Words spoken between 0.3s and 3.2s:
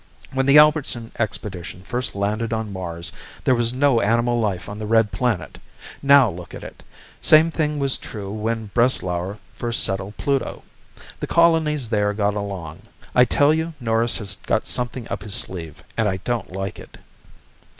"When the Albertson expedition first landed on Mars,